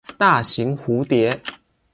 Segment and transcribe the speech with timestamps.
[0.17, 1.39] 大型蝴蝶。